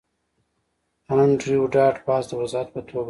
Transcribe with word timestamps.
انډریو 1.13 1.63
ډاټ 1.73 1.95
باس 2.07 2.23
د 2.29 2.31
وضاحت 2.41 2.67
په 2.73 2.81
توګه 2.85 2.89
وویل 2.93 2.99